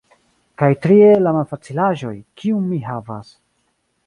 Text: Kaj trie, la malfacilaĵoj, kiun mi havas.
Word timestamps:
Kaj 0.61 0.69
trie, 0.85 1.11
la 1.25 1.33
malfacilaĵoj, 1.37 2.15
kiun 2.43 2.65
mi 2.73 2.81
havas. 2.89 3.31